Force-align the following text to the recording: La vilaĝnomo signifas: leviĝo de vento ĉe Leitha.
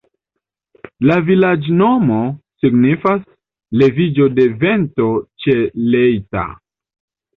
La 1.09 1.17
vilaĝnomo 1.27 2.17
signifas: 2.63 3.21
leviĝo 3.83 4.29
de 4.41 4.47
vento 4.65 5.11
ĉe 5.45 5.59
Leitha. 5.93 6.49